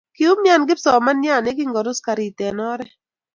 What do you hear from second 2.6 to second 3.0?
oree.